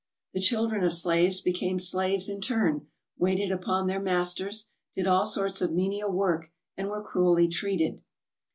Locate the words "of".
0.83-0.95, 5.61-5.73